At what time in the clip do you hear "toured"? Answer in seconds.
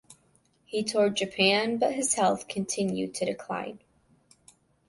0.83-1.15